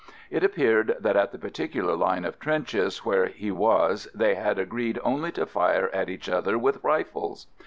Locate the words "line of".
1.95-2.39